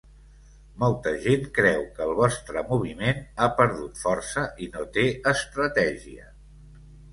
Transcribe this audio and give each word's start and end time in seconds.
Molta 0.83 1.11
gent 1.25 1.43
creu 1.57 1.83
que 1.97 2.03
el 2.07 2.13
vostre 2.21 2.65
moviment 2.71 3.21
ha 3.47 3.51
perdut 3.61 4.03
força 4.07 4.47
i 4.69 4.73
no 4.79 4.89
té 4.99 5.07
estratègia. 5.37 6.31